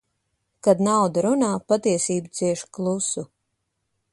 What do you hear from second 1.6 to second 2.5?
patiesība